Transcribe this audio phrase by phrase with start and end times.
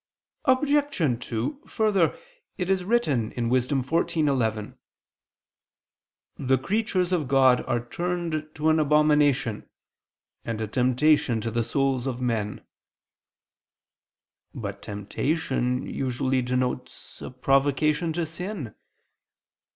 [0.45, 1.25] Obj.
[1.29, 2.17] 2: Further,
[2.57, 3.67] it is written (Wis.
[3.67, 4.75] 14:11):
[6.37, 9.69] "The creatures of God are turned to an abomination;
[10.43, 12.65] and a temptation to the souls of men."
[14.55, 18.73] But a temptation usually denotes a provocation to sin.